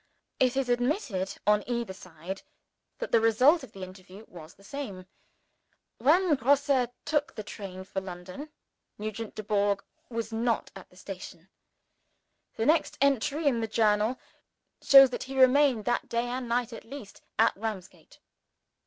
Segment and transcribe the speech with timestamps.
[0.39, 2.41] It is admitted, on either side,
[2.97, 5.05] that the result of the interview was the same.
[5.99, 8.49] When Grosse took the train for London,
[8.97, 11.49] Nugent Dubourg was not at the station.
[12.55, 14.17] The next entry in the Journal
[14.81, 18.17] shows that he remained that day and night, at least, at Ramsgate.